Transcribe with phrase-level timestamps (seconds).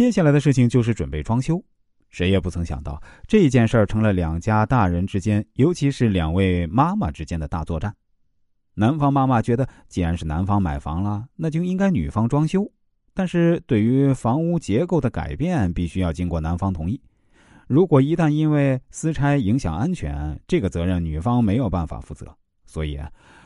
[0.00, 1.62] 接下来的事情就是准备装修。
[2.08, 7.94] 谁也不曾想到，这件事儿成了两家大人之间，尤其是两位妈妈之间的大作战。
[8.76, 12.66] 男方妈妈觉得，既然是男方买房了，那就应该女方装修。
[13.12, 16.98] 但是对于房屋结构的改变，必须要经过男方同意。
[17.66, 22.34] 如果一旦因为私拆影响安全，这个责任女方没有办法负责。
[22.64, 22.98] 所以，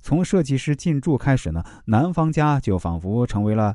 [0.00, 3.74] 从设计师进驻开始呢，男方家就仿佛成为了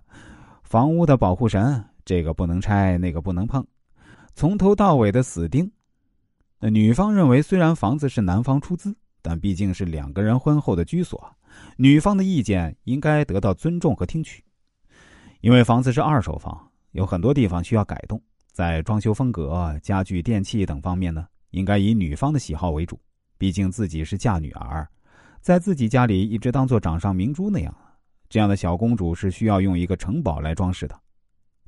[0.64, 3.66] 房屋的保护神，这个不能拆，那个不能碰。
[4.34, 5.72] 从头到尾的死盯。
[6.60, 11.20] 那女方认为，虽然房子是男方出资，但毕竟是两个人婚后的居所，
[11.76, 14.44] 女方的意见应该得到尊重和听取。
[15.42, 18.22] 因为房子是二手房，有很多地方需要改动，
[18.52, 23.00] 在装修风格、家具、电器等方面呢，应该以女方的喜好为主。
[23.40, 24.88] 毕竟自己是嫁女儿，
[25.42, 27.76] 在自己家里一直当做掌上明珠那样，
[28.30, 30.96] 这样的小公主是需要用一个城堡来装饰的。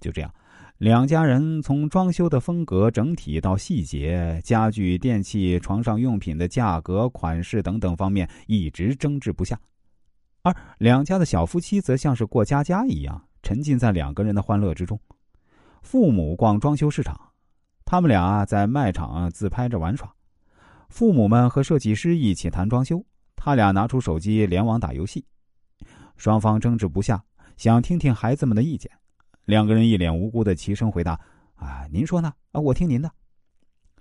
[0.04, 0.32] 就这样。
[0.80, 9.58] 两家人从装修的风格、整体到细节、家具、电器、床上用品的价格、款式等等方面一直争执不下，
[10.42, 15.00] 而两家的小夫妻则像是过家家一样，沉浸在两个人的欢乐之中。
[15.82, 17.17] 父母逛装修市场，
[17.86, 20.08] 他们俩在卖场自拍着玩耍；
[20.90, 23.02] 父母们和设计师一起谈装修，
[23.36, 25.23] 他俩拿出手机联网打游戏。
[26.17, 27.23] 双方争执不下，
[27.56, 28.92] 想听听孩子们的意见。
[29.45, 31.19] 两个人一脸无辜的齐声回答
[31.55, 32.33] ：“啊，您说呢？
[32.52, 33.11] 啊，我听您的。”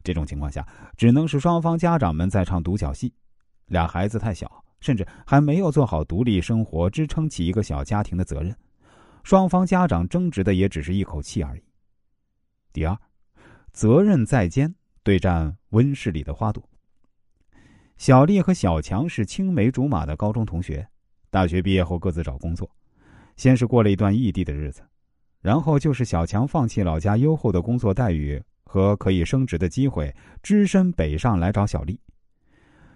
[0.05, 3.13] 这种情况下，只能是双方家长们在唱独角戏。
[3.67, 8.55] 俩孩子太小，甚至还没有做好独立生活、支撑起一个小家庭的责任。
[9.23, 11.63] 双方家长争执的也只是一口气而已。
[12.73, 12.99] 第二，
[13.73, 16.63] 责任在肩，对战温室里的花朵。
[17.97, 20.89] 小丽和小强是青梅竹马的高中同学，
[21.31, 22.69] 大学毕业后各自找工作，
[23.37, 24.83] 先是过了一段异地的日子。
[25.43, 31.99] 然后就是小强放弃老家优厚的工作待遇和可以升职的机会，只身北上来找小丽。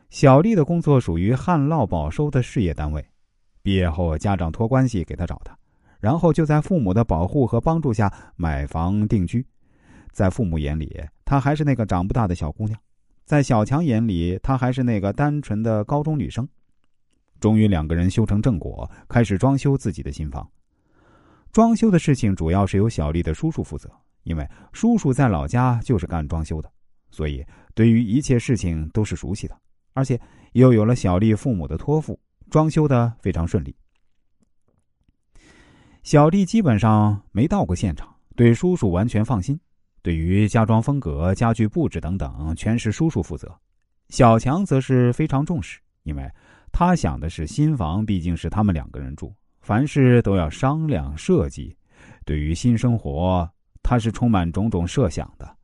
[0.08, 3.04] 小丽的工作属于旱涝保收的事业单位，
[3.62, 5.50] 毕业后家长托关系给她找的，
[5.98, 9.44] 然后就在父母的保护和帮助下买房定居。
[10.12, 12.78] 在父母眼里，她还是那个长不大的小姑娘；
[13.24, 16.48] 在小强眼里，她还是那个单纯的高中女生。
[17.40, 20.48] 终于，两个人修成正果，开始装修自己的新房。
[21.56, 23.90] 装修的事情主要是由小丽的叔叔负责，
[24.24, 26.70] 因为叔叔在老家就是干装修的，
[27.10, 27.42] 所以
[27.74, 29.58] 对于一切事情都是熟悉的，
[29.94, 30.20] 而且
[30.52, 33.74] 又有了小丽父母的托付，装修的非常顺利。
[36.02, 39.58] 小丽基本上没到过现场，对叔叔完全放心。
[40.02, 43.50] 对于家装风格、家具布置等等，全是叔叔负责。
[44.10, 46.30] 小强则是非常重视，因为
[46.70, 49.34] 他想的是新房毕竟是他们两个人住。
[49.66, 51.76] 凡事都要商量设计，
[52.24, 53.50] 对于新生活，
[53.82, 55.56] 他是充满种种设想的。